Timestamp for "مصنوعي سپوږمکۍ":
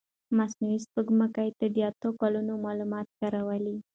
0.37-1.49